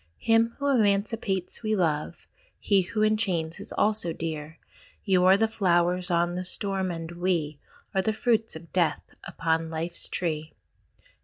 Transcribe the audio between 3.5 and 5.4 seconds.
is also dear: You are